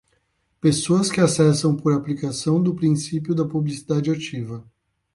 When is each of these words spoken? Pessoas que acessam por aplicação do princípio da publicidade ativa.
Pessoas 0.59 1.11
que 1.11 1.21
acessam 1.21 1.75
por 1.77 1.93
aplicação 1.93 2.59
do 2.59 2.73
princípio 2.73 3.35
da 3.35 3.45
publicidade 3.47 4.09
ativa. 4.09 4.65